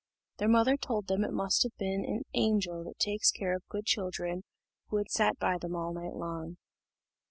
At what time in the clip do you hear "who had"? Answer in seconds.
4.87-5.11